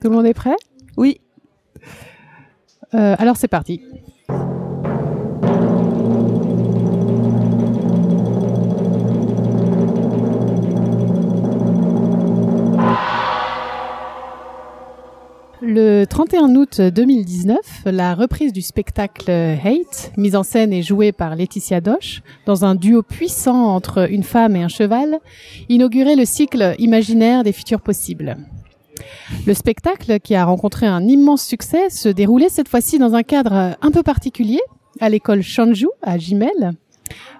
[0.00, 0.56] Tout le monde est prêt?
[0.96, 1.20] Oui.
[2.94, 3.80] Euh, alors c'est parti.
[15.62, 17.56] Le 31 août 2019,
[17.86, 22.74] la reprise du spectacle Hate, mise en scène et jouée par Laetitia Doche, dans un
[22.74, 25.18] duo puissant entre une femme et un cheval,
[25.68, 28.36] inaugurait le cycle imaginaire des futurs possibles.
[29.46, 33.76] Le spectacle, qui a rencontré un immense succès, se déroulait cette fois-ci dans un cadre
[33.80, 34.60] un peu particulier,
[35.00, 36.72] à l'école Shanju, à Jimel,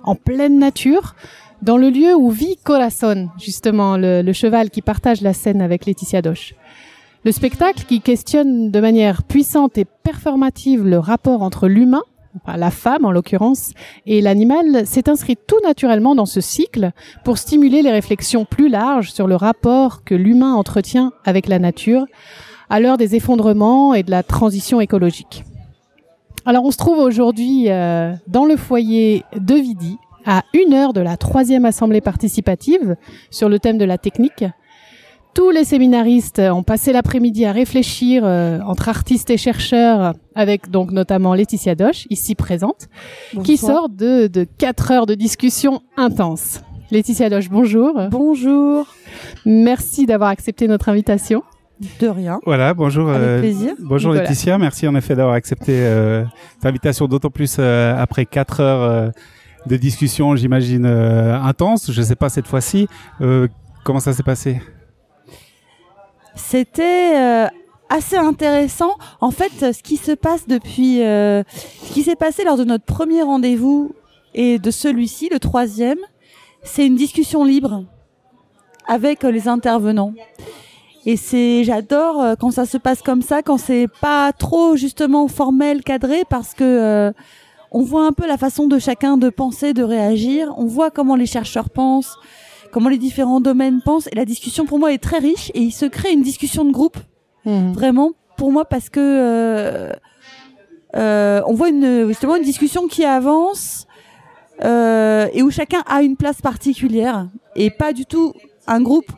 [0.05, 1.15] en pleine nature,
[1.63, 5.87] dans le lieu où vit Corazon, justement, le, le cheval qui partage la scène avec
[5.87, 6.55] Laetitia Doche.
[7.25, 12.03] Le spectacle qui questionne de manière puissante et performative le rapport entre l'humain,
[12.57, 13.73] la femme en l'occurrence,
[14.07, 16.93] et l'animal s'est inscrit tout naturellement dans ce cycle
[17.25, 22.07] pour stimuler les réflexions plus larges sur le rapport que l'humain entretient avec la nature
[22.69, 25.45] à l'heure des effondrements et de la transition écologique.
[26.45, 31.01] Alors on se trouve aujourd'hui euh, dans le foyer de Vidi, à une heure de
[31.01, 32.97] la troisième assemblée participative
[33.31, 34.45] sur le thème de la technique,
[35.37, 40.93] tous les séminaristes ont passé l'après-midi à réfléchir euh, entre artistes et chercheurs, avec donc
[40.93, 42.89] notamment Laetitia Doche, ici présente,
[43.45, 46.63] qui sort de, de quatre heures de discussion intense.
[46.91, 48.01] Laetitia Doche, bonjour.
[48.11, 48.87] Bonjour.
[49.45, 51.43] Merci d'avoir accepté notre invitation.
[52.01, 52.41] De rien.
[52.47, 53.11] Voilà, bonjour.
[53.11, 53.75] Avec euh, plaisir.
[53.79, 54.31] bonjour Nicolas.
[54.31, 58.83] Laetitia, merci en effet d'avoir accepté euh, cette invitation, d'autant plus euh, après quatre heures
[58.83, 59.11] euh,
[59.67, 61.93] de discussion, j'imagine, euh, intense.
[61.93, 62.89] Je sais pas cette fois-ci.
[63.21, 63.49] Euh,
[63.85, 64.63] comment ça s'est passé?
[66.37, 67.47] C'était euh,
[67.89, 68.95] assez intéressant.
[69.21, 71.43] En fait, ce qui se passe depuis, euh,
[71.83, 73.93] ce qui s'est passé lors de notre premier rendez-vous
[74.35, 75.99] et de celui-ci, le troisième,
[76.63, 77.85] c'est une discussion libre
[78.87, 80.13] avec euh, les intervenants.
[81.05, 85.29] Et c'est, j'adore euh, quand ça se passe comme ça, quand c'est pas trop justement
[85.29, 87.13] formel, cadré, parce que euh,
[87.71, 90.53] on voit un peu la façon de chacun de penser, de réagir.
[90.57, 92.17] On voit comment les chercheurs pensent,
[92.77, 94.07] comment les différents domaines pensent.
[94.13, 96.73] Et la discussion pour moi est très riche et il se crée une discussion de
[96.73, 96.99] groupe
[97.47, 99.93] vraiment pour moi parce que euh,
[100.95, 103.87] euh, on voit une justement une discussion qui avance
[104.63, 108.35] euh, et où chacun a une place particulière et pas du tout
[108.67, 109.11] un groupe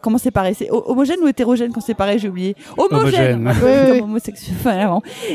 [0.00, 2.54] comment c'est pareil c'est ho- homogène ou hétérogène quand c'est pareil j'ai oublié.
[2.76, 3.48] Homogène,
[4.02, 4.56] homosexuel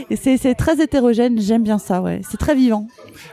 [0.16, 2.22] c'est c'est très hétérogène j'aime bien ça ouais.
[2.29, 2.88] C'est très vivant.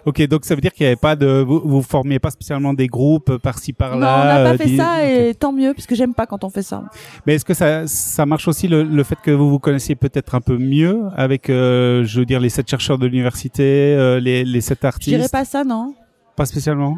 [0.06, 2.72] Ok, donc ça veut dire qu'il n'y avait pas de, vous, vous formiez pas spécialement
[2.74, 4.24] des groupes par-ci non on par-là.
[4.24, 6.62] n'a pas euh, fait ça et tant mieux parce que j'aime pas quand on fait
[6.62, 6.82] ça.
[7.26, 10.34] Mais est-ce que ça, ça marche aussi le, le fait que vous vous connaissiez peut-être
[10.34, 13.62] un peu mieux avec, euh, je veux dire, les sept chercheurs de l'université,
[13.96, 15.16] euh, les, les sept je artistes?
[15.16, 15.94] dirais pas ça non.
[16.36, 16.96] Pas spécialement?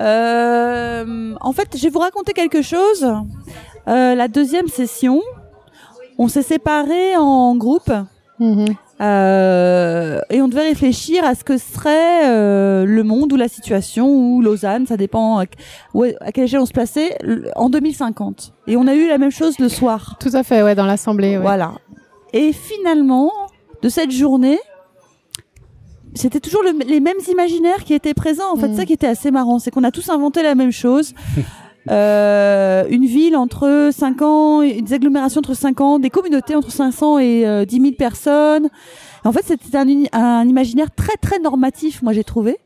[0.00, 3.06] Euh, en fait, je vais vous raconter quelque chose.
[3.88, 5.20] Euh, la deuxième session,
[6.18, 7.92] on s'est séparés en groupes
[8.40, 8.66] Mhm.
[9.00, 14.08] euh, et on devait réfléchir à ce que serait euh, le monde ou la situation
[14.08, 15.44] ou Lausanne, ça dépend à,
[15.94, 17.18] où- à quelle échelle on se plaçait,
[17.56, 18.52] en 2050.
[18.68, 20.16] Et on a eu la même chose le soir.
[20.20, 21.36] Tout à fait, ouais, dans l'assemblée.
[21.36, 21.42] ouais.
[21.42, 21.72] Voilà.
[22.32, 23.32] Et finalement,
[23.82, 24.58] de cette journée,
[26.14, 28.52] c'était toujours le- les mêmes imaginaires qui étaient présents.
[28.52, 28.76] En fait, Mm.
[28.76, 31.14] ça qui était assez marrant, c'est qu'on a tous inventé la même chose.
[31.90, 37.18] Euh, une ville entre 5 ans, des agglomérations entre 5 ans, des communautés entre 500
[37.18, 38.68] et euh, 10 000 personnes.
[39.24, 42.58] En fait, c'était un, un imaginaire très très normatif, moi j'ai trouvé.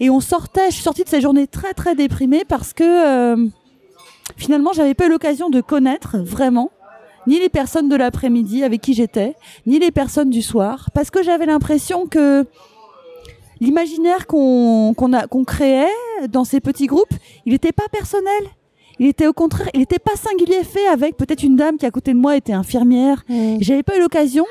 [0.00, 3.46] Et on sortait, je suis sortie de cette journée très très déprimée parce que euh,
[4.36, 6.72] finalement, j'avais pas eu l'occasion de connaître vraiment
[7.28, 9.36] ni les personnes de l'après-midi avec qui j'étais,
[9.66, 12.46] ni les personnes du soir, parce que j'avais l'impression que
[13.60, 15.88] l'imaginaire qu'on qu'on a qu'on créait
[16.28, 18.44] dans ces petits groupes, il n'était pas personnel.
[18.98, 21.90] Il était au contraire, il n'était pas singulier fait avec peut-être une dame qui à
[21.90, 23.24] côté de moi était infirmière.
[23.28, 23.58] Mhm.
[23.60, 24.46] J'avais pas eu l'occasion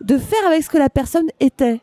[0.00, 1.80] de faire avec ce que la personne était.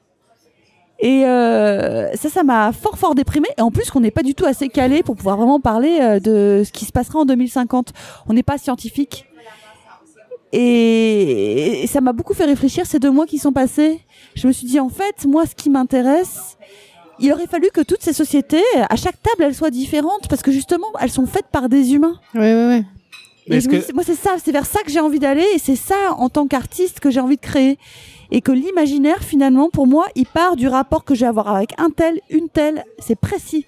[0.99, 3.49] Et euh, ça, ça m'a fort fort déprimé.
[3.57, 6.19] Et en plus, qu'on n'est pas du tout assez calé pour pouvoir vraiment parler euh,
[6.19, 7.91] de ce qui se passera en 2050.
[8.27, 9.25] On n'est pas scientifique.
[10.53, 13.99] Et, et ça m'a beaucoup fait réfléchir ces deux mois qui sont passés.
[14.35, 16.57] Je me suis dit, en fait, moi, ce qui m'intéresse,
[17.19, 20.51] il aurait fallu que toutes ces sociétés, à chaque table, elles soient différentes, parce que
[20.51, 22.19] justement, elles sont faites par des humains.
[23.47, 25.59] Et me que- dis, moi, c'est ça, c'est vers ça que j'ai envie d'aller, et
[25.59, 27.77] c'est ça, en tant qu'artiste, que j'ai envie de créer.
[28.31, 31.73] Et que l'imaginaire, finalement, pour moi, il part du rapport que je vais avoir avec
[31.79, 33.65] un tel, une telle, c'est précis.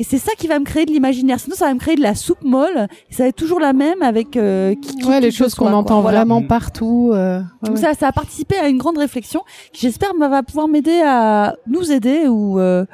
[0.00, 1.38] Et c'est ça qui va me créer de l'imaginaire.
[1.38, 2.88] Sinon, ça va me créer de la soupe molle.
[3.10, 5.54] Et ça va être toujours la même avec euh, qui, qui- Ouais, qui les choses
[5.54, 6.20] qu'on entend Voilà.
[6.20, 7.10] vraiment partout.
[7.12, 7.82] euh, ouais, Donc ouais.
[7.82, 9.42] ça, ça a participé à une grande réflexion
[9.74, 12.86] qui, j'espère, va pouvoir m'aider à nous aider ou euh,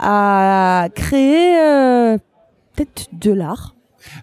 [0.00, 2.18] à créer euh,
[2.76, 3.74] peut-être de l'art.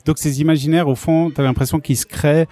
[0.05, 2.47] Donc ces imaginaires, au fond, tu as l'impression qu'ils se créent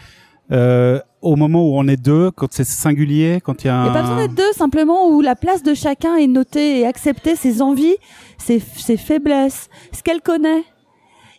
[0.51, 3.83] euh, au moment où on est deux, quand c'est singulier, quand il y a Il
[3.83, 6.86] n'y a pas besoin d'être deux, simplement où la place de chacun est notée et
[6.86, 7.95] acceptée, ses envies,
[8.38, 10.63] ses, ses faiblesses, ce qu'elle connaît.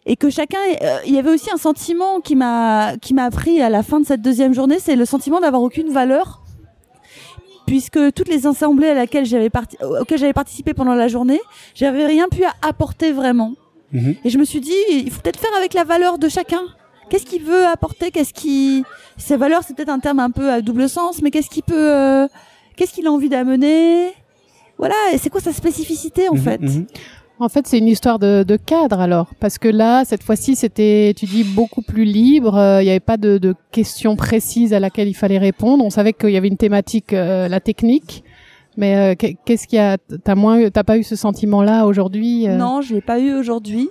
[0.05, 3.61] Et que chacun, euh, il y avait aussi un sentiment qui m'a qui m'a appris
[3.63, 6.43] à la fin de cette deuxième journée, c'est le sentiment d'avoir aucune valeur,
[7.67, 11.41] puisque toutes les assemblées à laquelle j'avais parti, auxquelles j'avais participé pendant la journée,
[11.75, 13.53] j'avais rien pu apporter vraiment.
[13.93, 14.17] Mhm.
[14.25, 16.63] Et je me suis dit, il faut peut-être faire avec la valeur de chacun.
[17.13, 18.11] Qu'est-ce qu'il veut apporter?
[18.11, 18.85] Qu'est-ce qui
[19.19, 21.75] Ses valeurs, c'est peut-être un terme un peu à double sens, mais qu'est-ce qu'il peut
[21.95, 22.27] euh,
[22.75, 24.13] Qu'est-ce qu'il a envie d'amener?
[24.79, 24.95] Voilà.
[25.13, 26.61] Et c'est quoi sa spécificité en Mhm, fait?
[26.63, 26.87] mhm.
[27.39, 31.13] En fait, c'est une histoire de, de cadre alors, parce que là, cette fois-ci, c'était,
[31.17, 32.57] tu dis, beaucoup plus libre.
[32.57, 35.85] euh, Il n'y avait pas de, de questions précises à laquelle il fallait répondre.
[35.85, 38.25] On savait qu'il y avait une thématique, euh, la technique.
[38.79, 39.99] Mais euh, qu'est- qu'est-ce qu'il y a?
[40.25, 42.57] T'as moins, eu- t'as pas eu ce sentiment-là aujourd'hui euh?
[42.57, 43.91] Non, je l'ai pas eu aujourd'hui.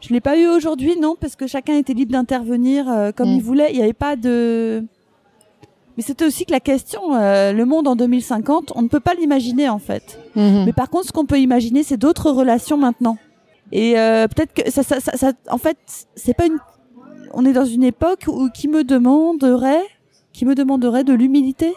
[0.00, 3.34] Je l'ai pas eu aujourd'hui, non, parce que chacun était libre d'intervenir euh, comme Mm.
[3.36, 3.70] il voulait.
[3.72, 4.84] Il n'y avait pas de.
[5.96, 9.12] Mais c'était aussi que la question, euh, le monde en 2050, on ne peut pas
[9.14, 10.18] l'imaginer en fait.
[10.36, 10.64] Mhm.
[10.64, 13.18] Mais par contre, ce qu'on peut imaginer, c'est d'autres relations maintenant.
[13.72, 15.76] Et euh, peut-être que ça, ça, ça, ça- en fait,
[16.14, 16.58] c'est pas une.
[17.34, 19.82] On est dans une époque où qui me demanderait,
[20.32, 21.74] qui me demanderait de l'humilité?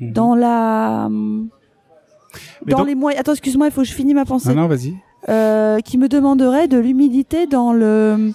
[0.00, 0.12] Mhm.
[0.12, 3.20] dans la, Mais dans donc- les moyens.
[3.20, 4.48] Attends, excuse-moi, il faut que je finisse ma pensée.
[4.50, 4.94] Non, non, vas-y.
[5.28, 8.30] Euh, qui me demanderait de l'humilité dans le,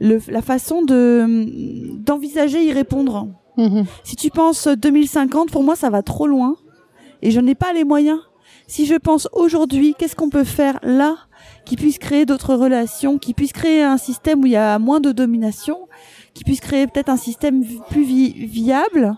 [0.00, 1.44] le la façon de
[1.98, 3.28] d'envisager y répondre.
[3.58, 3.84] Mhm.
[4.04, 6.56] Si tu penses 2050, pour moi, ça va trop loin
[7.20, 8.20] et je n'ai pas les moyens.
[8.66, 11.16] Si je pense aujourd'hui, qu'est-ce qu'on peut faire là
[11.66, 15.00] qui puisse créer d'autres relations, qui puisse créer un système où il y a moins
[15.00, 15.76] de domination,
[16.32, 19.14] qui puisse créer peut-être un système plus vi- viable,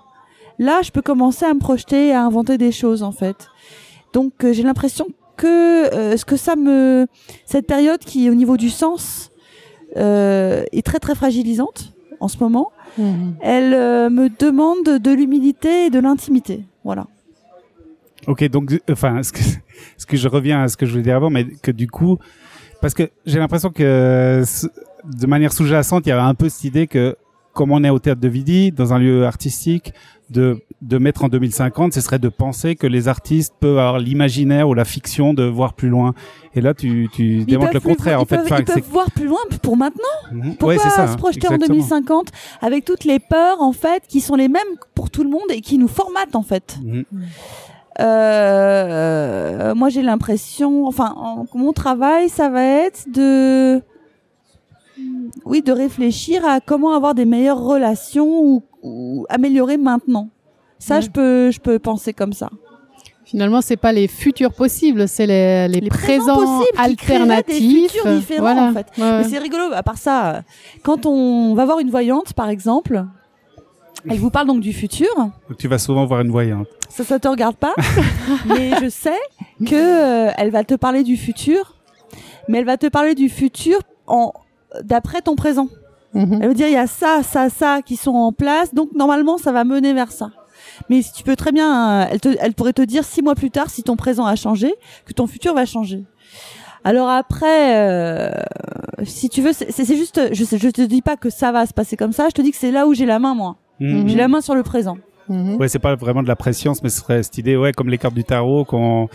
[0.59, 3.47] là, je peux commencer à me projeter, à inventer des choses, en fait.
[4.13, 5.07] Donc, euh, j'ai l'impression
[5.41, 7.07] que euh, ce que ça me...
[7.47, 9.31] Cette période qui, au niveau du sens,
[9.97, 13.35] euh, est très, très fragilisante en ce moment, Mhm.
[13.41, 16.65] elle euh, me demande de l'humilité et de l'intimité.
[16.85, 17.07] Voilà.
[18.27, 19.41] Ok, donc, euh, enfin, ce que,
[19.97, 22.19] ce que je reviens à ce que je voulais dire avant, mais que du coup,
[22.81, 24.43] parce que j'ai l'impression que
[25.05, 27.17] de manière sous-jacente, il y avait un peu cette idée que,
[27.55, 29.93] comme on est au théâtre de Vidi, dans un lieu artistique,
[30.31, 34.69] de, de mettre en 2050, ce serait de penser que les artistes peuvent avoir l'imaginaire
[34.69, 36.15] ou la fiction de voir plus loin.
[36.55, 38.37] Et là, tu, tu démontres le contraire, ils en fait.
[38.37, 39.99] peuvent, Enfin, ils peuvent voir plus loin pour maintenant.
[40.33, 40.55] Mhm.
[40.57, 41.79] Pourquoi Ouais, ça, se projeter en exactement.
[41.79, 42.29] 2050
[42.63, 44.63] avec toutes les peurs en fait qui sont les mêmes
[44.95, 46.79] pour tout le monde et qui nous formatent en fait.
[46.83, 47.05] Mhm.
[48.51, 53.83] Euh, moi j'ai l'impression, enfin en- mon travail ça va être de,
[55.45, 60.29] oui, de réfléchir à comment avoir des meilleures relations ou, ou améliorer maintenant.
[60.79, 61.03] Ça Ouais.
[61.03, 62.49] je peux, je peux penser comme ça.
[63.25, 67.25] Finalement, c'est pas les futurs possibles, c'est les, les, Les présents présents possibles qui créeraient
[67.27, 67.93] des alternatifs.
[67.93, 68.63] futurs différents, voilà.
[68.65, 68.87] en fait.
[68.99, 69.19] Ouais.
[69.19, 69.65] Mais c'est rigolo.
[69.73, 70.43] À part ça,
[70.83, 73.05] quand on va voir une voyante, par exemple,
[74.09, 75.07] elle vous parle donc du futur.
[75.17, 76.67] Donc, tu vas souvent voir une voyante.
[76.89, 77.75] Ça, ça te regarde pas.
[78.47, 79.19] mais je sais
[79.65, 81.77] que euh, elle va te parler du futur,
[82.49, 84.33] mais elle va te parler du futur en
[84.83, 85.69] d'après ton présent.
[86.15, 86.39] Mhm.
[86.43, 89.39] Elle veut dire il y a ça, ça, ça qui sont en place, donc normalement
[89.39, 90.31] ça va mener vers ça.
[90.89, 93.35] Mais si tu peux très bien, euh, elle, te, elle pourrait te dire six mois
[93.35, 94.75] plus tard si ton présent a changé,
[95.07, 96.05] que ton futur va changer.
[96.83, 98.31] Alors après, euh,
[99.05, 101.67] si tu veux, c'est c'est juste, je sais, je te dis pas que ça va
[101.67, 102.27] se passer comme ça.
[102.29, 103.57] Je te dis que c'est là où j'ai la main moi.
[103.81, 104.09] Mhm.
[104.09, 104.97] J'ai la main sur le présent.
[105.29, 105.57] Mhm.
[105.61, 107.99] Ouais, c'est pas vraiment de la préscience, mais ce serait cette idée, ouais, comme les
[107.99, 109.09] cartes du tarot, qu'on,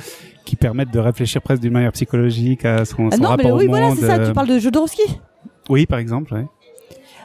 [0.46, 3.66] qui permettent de réfléchir presque d'une manière psychologique à son, Ah son non, mais oui,
[3.66, 3.98] au voilà, monde.
[4.00, 4.16] c'est ça.
[4.20, 5.02] euh, Tu parles de Jodorowsky.
[5.70, 6.46] Oui, par exemple, ouais.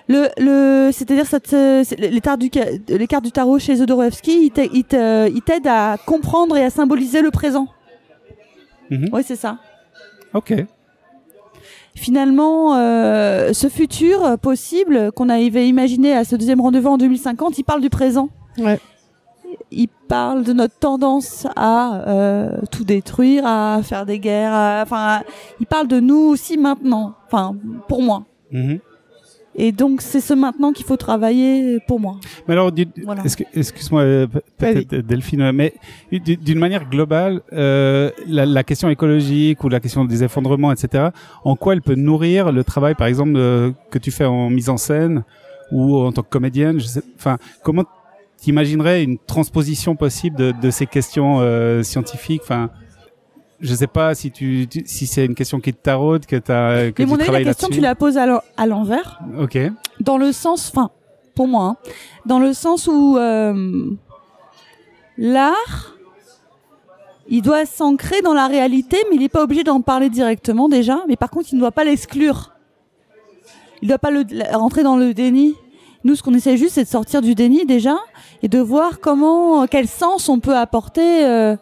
[0.09, 1.85] Le, le, c'est-à-dire cette, euh,
[2.23, 5.69] cartes du, ca- les cartes du tarot chez Jodorowsky, ils t'a- ils t'a- ils t'aident
[5.69, 7.69] à comprendre et à symboliser le présent.
[8.91, 9.09] Mhm.
[9.13, 9.59] Oui, c'est ça.
[10.35, 10.53] Ok.
[11.95, 17.65] Finalement, euh, ce futur possible qu'on avait imaginé à ce deuxième rendez-vous en 2050, il
[17.65, 18.31] parle du présent.
[18.59, 18.79] Ouais.
[19.71, 24.53] Il parle de notre tendance à euh, tout détruire, à faire des guerres.
[24.53, 25.21] à- Enfin,
[25.61, 27.15] il parle de nous aussi maintenant.
[27.27, 27.55] Enfin,
[27.89, 28.25] pour moi.
[28.53, 28.79] Mhm.
[29.57, 32.17] Et donc, c'est ce maintenant qu'il faut travailler pour moi.
[32.47, 32.71] Mais alors,
[33.05, 33.23] Voilà.
[33.55, 34.27] excuse-moi, euh,
[34.59, 35.75] peut-être Delphine, mais
[36.13, 41.09] du- d'une manière globale, euh, la, la question écologique ou la question des effondrements, etc.,
[41.45, 44.69] en quoi elle peut nourrir le travail, par exemple, euh, que tu fais en mise
[44.71, 45.25] en scène
[45.73, 47.85] ou en tant que comédienne je sais, Enfin, comment
[48.41, 52.43] t'imaginerais une transposition possible de, de ces questions euh, scientifiques?
[52.43, 52.71] Enfin,
[53.61, 56.91] je sais pas si tu, tu- si c'est une question qui te taraude, que t'as
[56.93, 59.21] que Mais tu mon avis, la question, tu la poses à l'en- à l'envers.
[59.39, 59.59] Ok.
[60.01, 60.91] dans le sens, enfin,
[61.35, 61.77] pour moi, hein,
[62.27, 63.91] dans le sens où euh,
[65.19, 65.97] l'art,
[67.29, 70.99] il doit s'ancrer dans la réalité, mais il n'est pas obligé d'en parler directement déjà.
[71.09, 72.53] Mais par contre, il ne doit pas l'exclure.
[73.83, 74.25] Il ne doit pas le,
[74.57, 75.55] rentrer dans le déni.
[76.05, 77.97] Nous, ce qu'on essaie juste, c'est de sortir du déni déjà
[78.43, 81.25] et de voir comment, quel sens on peut apporter.
[81.25, 81.57] Euh...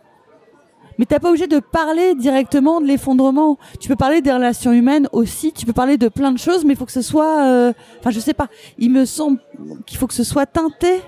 [0.98, 3.56] Mais t'as pas obligé de parler directement de l'effondrement.
[3.80, 5.52] Tu peux parler des relations humaines aussi.
[5.52, 7.46] Tu peux parler de plein de choses, mais il faut que ce soit.
[7.46, 8.48] Euh, enfin, je sais pas.
[8.78, 9.38] Il me semble
[9.86, 11.00] qu'il faut que ce soit teinté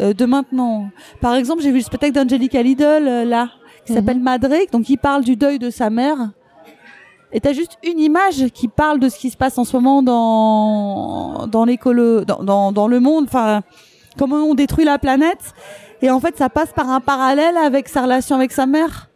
[0.00, 0.90] euh, de maintenant.
[1.20, 3.50] Par exemple, j'ai vu le spectacle d'Angelica Lidl euh, là,
[3.84, 3.98] qui mhm.
[3.98, 6.30] s'appelle Madré, donc il parle du deuil de sa mère.
[7.32, 10.02] Et t'as juste une image qui parle de ce qui se passe en ce moment
[10.02, 13.24] dans dans l'écolo, dans, dans, le monde.
[13.26, 13.62] Enfin,
[14.18, 15.54] comment on détruit la planète.
[16.02, 19.08] Et en fait, ça passe par un parallèle avec sa relation avec sa mère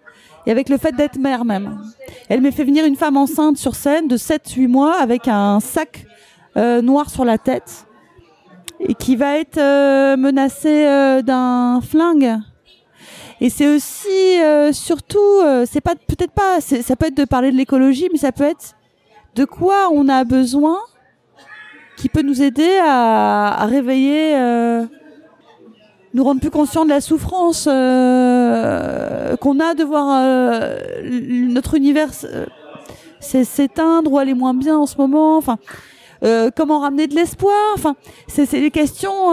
[0.46, 1.80] et avec le fait d'être mère même.
[2.28, 6.06] Elle m'a fait venir une femme enceinte sur scène de 7-8 mois avec un sac
[6.56, 7.86] euh, noir sur la tête
[8.80, 12.38] et qui va être euh, menacée euh, d'un flingue.
[13.40, 17.56] Et c'est aussi, euh, surtout, c'est pas peut-être pas, ça peut être de parler de
[17.56, 18.76] l'écologie, mais ça peut être
[19.34, 20.78] de quoi on a besoin
[21.96, 24.34] qui peut nous aider à, à réveiller
[26.12, 32.10] nous rendre plus conscients de la souffrance euh, qu'on a de voir euh, notre univers
[32.24, 32.46] euh,
[33.20, 35.36] s'éteindre ou aller moins bien en ce moment.
[35.36, 35.58] Enfin,
[36.56, 37.54] comment ramener de l'espoir.
[37.74, 37.96] Enfin,
[38.28, 39.30] c'est les questions.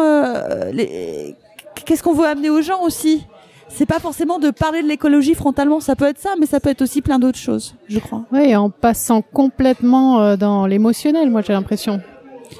[1.86, 3.26] Qu'est-ce qu'on veut amener aux gens aussi?
[3.70, 6.70] C'est pas forcément de parler de l'écologie frontalement, ça peut être ça, mais ça peut
[6.70, 8.24] être aussi plein d'autres choses, je crois.
[8.32, 12.02] Oui, en passant complètement dans l'émotionnel, moi j'ai l'impression.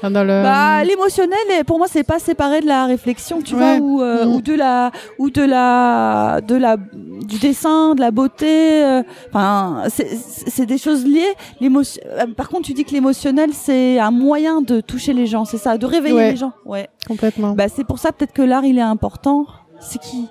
[0.02, 4.34] Bah, l'émotionnel, pour moi, c'est pas séparé de la réflexion, tu vois, ou, euh, mm.
[4.34, 8.84] ou de la, ou de la, de la, du dessin, de la beauté.
[8.84, 11.34] Euh, enfin, c'est des choses liées.
[11.60, 12.02] L'émotion.
[12.06, 15.58] Euh, par contre, tu dis que l'émotionnel, c'est un moyen de toucher les gens, c'est
[15.58, 16.52] ça, de réveiller les gens.
[16.64, 16.88] Ouais.
[17.06, 17.52] Complètement.
[17.52, 19.46] Bah, c'est pour ça peut-être que l'art, il est important.
[19.80, 20.26] C'est qui?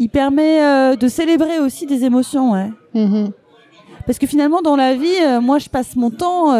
[0.00, 2.70] Il permet de célébrer aussi des émotions, ouais.
[2.96, 3.30] Mm-hmm.
[4.06, 6.52] Parce que finalement, dans la vie, moi, je passe mon temps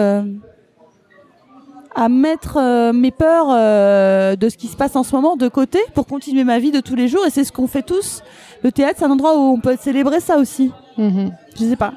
[1.95, 5.49] à mettre euh, mes peurs euh, de ce qui se passe en ce moment de
[5.49, 8.23] côté pour continuer ma vie de tous les jours et c'est ce qu'on fait tous.
[8.63, 10.71] Le théâtre, c'est un endroit où on peut célébrer ça aussi.
[10.99, 11.33] Mm-hmm.
[11.57, 11.95] Je sais pas.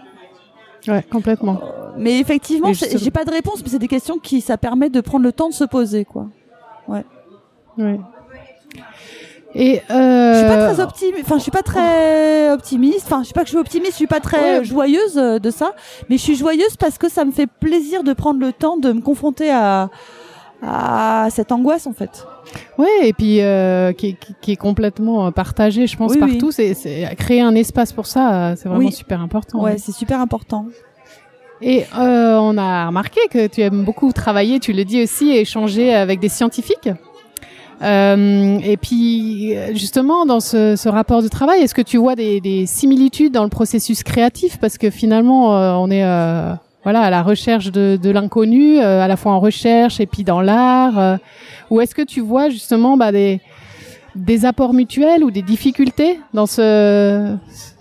[0.88, 1.60] Ouais, complètement.
[1.98, 5.24] Mais effectivement, j'ai pas de réponse, mais c'est des questions qui ça permet de prendre
[5.24, 6.28] le temps de se poser, quoi.
[6.88, 7.06] Ouais.
[7.78, 8.00] Ouais.
[9.56, 10.34] Et euh...
[10.34, 11.24] je suis pas très optimiste.
[11.26, 13.06] Enfin, je suis pas très optimiste.
[13.06, 13.92] Enfin, je pas que je suis optimiste.
[13.92, 15.74] Je suis pas très joyeuse euh, de ça.
[16.10, 18.92] Mais je suis joyeuse parce que ça me fait plaisir de prendre le temps de
[18.92, 19.90] me confronter à
[20.66, 22.26] à cette angoisse en fait.
[22.78, 26.52] Oui, et puis euh, qui, qui, est complètement partagée, je pense, partout.
[26.52, 26.74] C'est,
[27.18, 29.62] créer un espace pour ça, c'est vraiment super important.
[29.62, 30.68] Ouais, c'est super important.
[31.64, 35.94] Et euh, on a remarqué que tu aimes beaucoup travailler, tu le dis aussi, échanger
[35.94, 36.90] avec des scientifiques?
[37.84, 42.40] Euh, et puis, justement, dans ce, ce rapport de travail, est-ce que tu vois des,
[42.40, 44.58] des, similitudes dans le processus créatif?
[44.58, 49.02] Parce que finalement, euh, on est euh, voilà à la recherche de, de l'inconnu, euh,
[49.02, 51.20] à la fois en recherche et puis dans l'art.
[51.70, 53.42] ou est-ce que tu vois justement bah, des,
[54.16, 57.36] des apports mutuels ou des difficultés dans ce,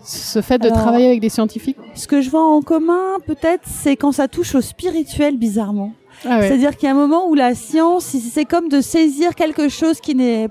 [0.04, 1.78] ce fait de travailler avec des scientifiques?
[1.94, 5.92] Ce que je vois en commun, peut-être, c'est quand ça touche au spirituel, bizarrement.
[6.24, 9.68] Ah C'est-à-dire qu'il y a un moment où la science, c'est comme de saisir quelque
[9.68, 10.48] chose qui n'est,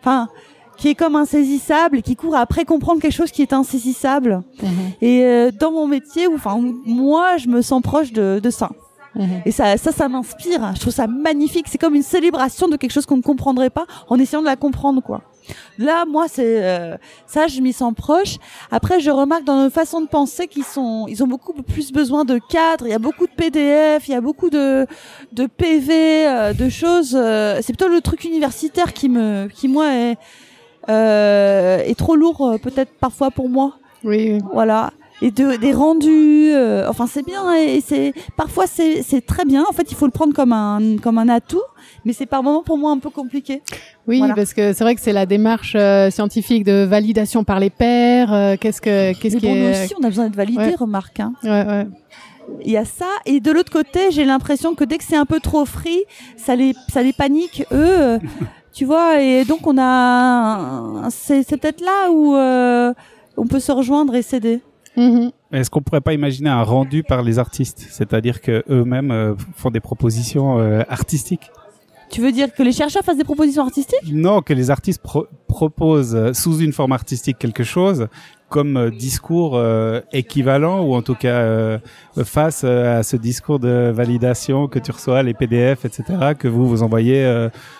[0.00, 0.28] enfin,
[0.76, 4.42] qui est comme insaisissable, qui court après comprendre quelque chose qui est insaisissable.
[4.62, 4.70] Mhm.
[5.02, 8.70] Et euh, dans mon métier, enfin, moi, je me sens proche de, de ça.
[9.14, 9.42] Mhm.
[9.44, 10.72] Et ça, ça, ça m'inspire.
[10.74, 11.66] Je trouve ça magnifique.
[11.68, 14.56] C'est comme une célébration de quelque chose qu'on ne comprendrait pas en essayant de la
[14.56, 15.22] comprendre, quoi.
[15.78, 18.36] Là, moi, c'est euh, ça, je m'y sens proche.
[18.70, 22.24] Après, je remarque dans nos façons de penser qu'ils sont, ils ont beaucoup plus besoin
[22.24, 22.86] de cadres.
[22.86, 24.86] Il y a beaucoup de PDF, il y a beaucoup de
[25.32, 27.14] de PV, euh, de choses.
[27.14, 30.18] Euh, c'est plutôt le truc universitaire qui me, qui moi est
[30.88, 33.74] est trop lourd, peut-être parfois pour moi.
[34.02, 34.38] Oui.
[34.52, 34.90] Voilà
[35.22, 36.52] et de, des rendus.
[36.88, 39.64] enfin, c'est bien et c'est parfois c'est très bien.
[39.68, 41.62] En fait, il faut le prendre comme un comme un atout,
[42.04, 43.62] mais c'est par moments pour moi un peu compliqué.
[44.06, 47.70] Oui, parce que c'est vrai que c'est la démarche euh, scientifique de validation par les
[47.70, 48.32] pairs.
[48.32, 49.84] Euh, qu'est-ce que qu'est-ce qui est...
[49.84, 51.20] aussi, on a besoin d'être validé, remarque.
[51.20, 51.32] Hein.
[51.42, 51.86] Ouais, ouais.
[52.64, 55.26] Il y a ça et de l'autre côté, j'ai l'impression que dès que c'est un
[55.26, 56.04] peu trop free,
[56.36, 58.18] ça les ça les panique eux.
[58.72, 62.92] tu vois et donc on a c'est c'est peut-être là où euh,
[63.36, 64.60] on peut se rejoindre et s'aider.
[64.96, 65.32] Mm-hmm.
[65.52, 69.80] Est-ce qu'on pourrait pas imaginer un rendu par les artistes, c'est-à-dire que eux-mêmes font des
[69.80, 71.50] propositions artistiques.
[72.10, 74.12] Tu veux dire que les chercheurs fassent des propositions artistiques?
[74.12, 75.00] Non, que les artistes
[75.46, 78.08] proposent euh, sous une forme artistique quelque chose
[78.48, 81.78] comme euh, discours euh, équivalent ou en tout cas
[82.24, 86.82] face à ce discours de validation que tu reçois les PDF etc que vous vous
[86.82, 87.22] envoyez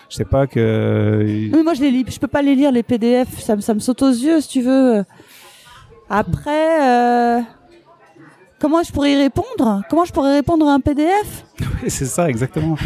[0.09, 2.05] je sais pas que mais moi je les lis.
[2.07, 4.61] Je peux pas les lire les PDF ça, ça me saute aux yeux si tu
[4.61, 5.03] veux
[6.11, 7.43] après
[8.61, 9.81] comment je pourrais y répondre?
[9.89, 11.45] Comment je pourrais répondre à un PDF
[11.87, 12.77] c'est ça exactement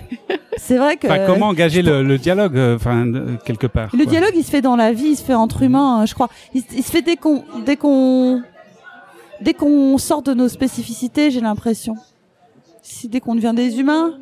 [0.56, 1.26] c'est vrai que.
[1.26, 3.06] comment engager le, dialogue, euh, enfin
[3.44, 3.94] quelque part.
[3.94, 6.14] Le dialogue, il se fait dans la vie, il se fait entre humains, hein, je
[6.14, 6.28] crois.
[6.54, 8.42] Il, se fait dès qu'on, dès qu'on,
[9.40, 11.94] dès qu'on sort de nos spécificités, j'ai l'impression.
[12.82, 14.12] Si dès qu'on devient des humains,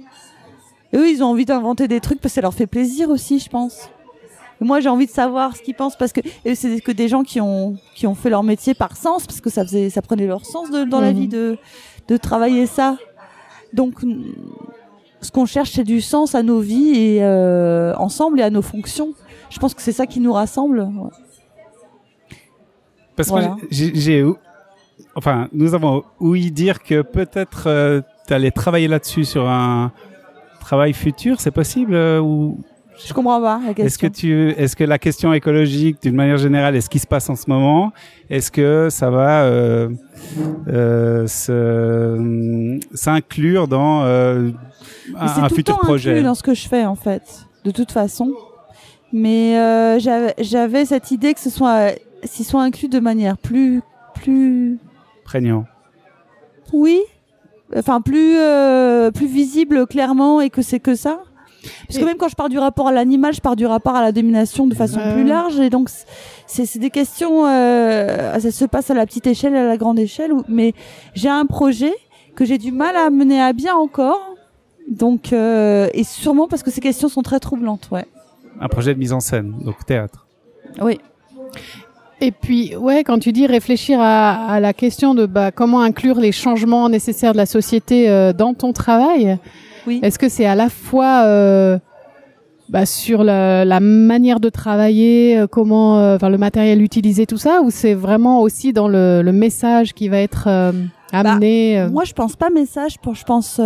[0.94, 3.48] eux, ils ont envie d'inventer des trucs parce que ça leur fait plaisir aussi, je
[3.48, 3.90] pense.
[4.60, 6.20] Moi, j'ai envie de savoir ce qu'ils pensent parce que
[6.54, 9.50] c'est que des gens qui ont qui ont fait leur métier par sens parce que
[9.50, 11.18] ça faisait ça prenait leur sens de, dans la mhm.
[11.18, 11.58] vie de
[12.08, 12.96] de travailler ça.
[13.72, 14.02] Donc
[15.20, 18.62] ce qu'on cherche, c'est du sens à nos vies et euh, ensemble et à nos
[18.62, 19.12] fonctions.
[19.50, 20.88] Je pense que c'est ça qui nous rassemble.
[23.16, 24.24] Parce que j'ai,
[25.14, 29.92] enfin, nous avons ouï dire que peut-être euh, tu allais travailler là-dessus sur un
[30.60, 32.58] travail futur, c'est possible euh, ou
[33.04, 33.84] je comprends pas la question.
[33.84, 37.28] Est-ce que tu, est-ce que la question écologique, d'une manière générale, est-ce qui se passe
[37.28, 37.92] en ce moment?
[38.30, 39.88] Est-ce que ça va euh,
[40.68, 41.26] euh,
[42.94, 44.50] s'inclure dans euh,
[45.16, 46.22] un, un futur le temps projet?
[46.22, 48.32] dans ce que je fais en fait, de toute façon.
[49.12, 49.98] Mais euh,
[50.38, 51.92] j'avais cette idée que ce soit,
[52.24, 53.80] s'il soit inclus de manière plus,
[54.14, 54.78] plus
[55.24, 55.64] prégnant.
[56.72, 57.00] Oui,
[57.76, 61.20] enfin plus, euh, plus visible clairement et que c'est que ça.
[61.86, 64.02] Parce que même quand je pars du rapport à l'animal, je pars du rapport à
[64.02, 65.58] la domination de façon plus large.
[65.60, 65.88] Et donc,
[66.46, 69.98] c'est des questions, euh, ça se passe à la petite échelle et à la grande
[69.98, 70.32] échelle.
[70.48, 70.74] Mais
[71.14, 71.92] j'ai un projet
[72.34, 74.20] que j'ai du mal à mener à bien encore.
[74.88, 78.04] Donc, euh, et sûrement parce que ces questions sont très troublantes, ouais.
[78.60, 80.26] Un projet de mise en scène, donc théâtre.
[80.80, 80.98] Oui.
[82.20, 86.18] Et puis, ouais, quand tu dis réfléchir à, à la question de bah, comment inclure
[86.18, 89.38] les changements nécessaires de la société euh, dans ton travail,
[89.88, 91.78] est-ce que c'est à la fois euh,
[92.68, 97.36] bah, sur la, la, manière de travailler, euh, comment, euh, enfin le matériel utilisé, tout
[97.36, 100.72] ça, ou c'est vraiment aussi dans le, le, message qui va être euh,
[101.12, 103.60] amené bah, Moi, je pense pas message, je pense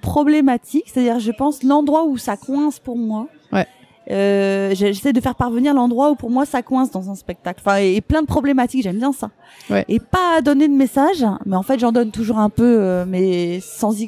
[0.00, 3.26] problématique, c'est-à-dire je pense l'endroit où ça coince pour moi.
[3.52, 3.66] Ouais.
[4.10, 7.62] Euh, j'essaie de faire parvenir l'endroit où pour moi ça coince dans un spectacle.
[7.64, 9.30] Enfin, et, plein de problématiques, j'aime bien ça.
[9.70, 9.84] Ouais.
[9.88, 13.98] Et pas donner de message, mais en fait j'en donne toujours un peu, mais sans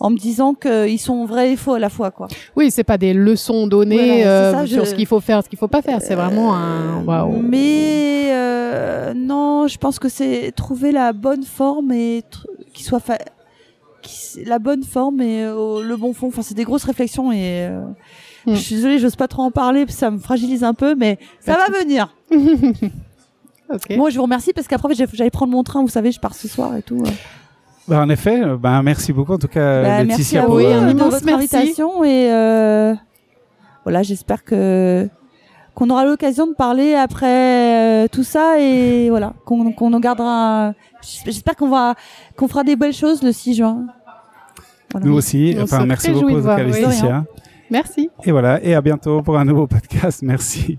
[0.00, 2.26] en me disant qu'ils sont vrais et faux à la fois quoi.
[2.56, 5.68] Oui, c'est pas des leçons données euh, sur ce qu'il faut faire, ce qu'il faut
[5.68, 7.40] pas faire, c'est vraiment un waouh.
[7.42, 12.24] Mais euh, non, je pense que c'est trouver la bonne forme et
[12.72, 13.18] qui soit fa...
[14.00, 14.42] qui...
[14.46, 16.28] la bonne forme et euh, le bon fond.
[16.28, 17.68] Enfin, c'est des grosses réflexions et
[18.46, 18.54] hmm.
[18.54, 21.58] je suis désolée, j'ose pas trop en parler, ça me fragilise un peu, mais ça
[21.58, 22.14] va venir.
[23.70, 23.98] okay.
[23.98, 26.48] Moi, je vous remercie parce qu'après j'allais prendre mon train, vous savez, je pars ce
[26.48, 27.04] soir et tout.
[27.90, 30.64] Bah, en effet, euh, bah, merci beaucoup en tout cas bah, Laetitia merci pour oui,
[30.64, 32.94] euh, un immense invitation et euh,
[33.82, 35.08] voilà, j'espère que
[35.74, 40.72] qu'on aura l'occasion de parler après euh, tout ça et voilà, qu'on qu'on en gardera
[41.24, 41.96] j'espère qu'on va
[42.36, 43.86] qu'on fera des belles choses le 6 juin.
[44.92, 45.06] Voilà.
[45.08, 47.24] Nous aussi, On enfin merci beaucoup Laetitia.
[47.72, 48.08] Merci.
[48.22, 50.22] Et voilà, et à bientôt pour un nouveau podcast.
[50.22, 50.78] Merci.